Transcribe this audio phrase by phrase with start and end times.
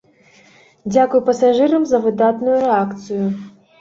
[0.93, 3.25] Дзякуй пасажырам за выдатную рэакцыю.